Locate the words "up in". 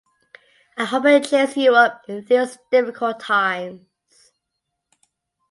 1.75-2.25